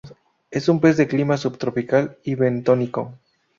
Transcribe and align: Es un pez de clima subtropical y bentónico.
Es 0.49 0.67
un 0.67 0.79
pez 0.81 0.97
de 0.97 1.07
clima 1.07 1.37
subtropical 1.37 2.17
y 2.23 2.33
bentónico. 2.33 3.19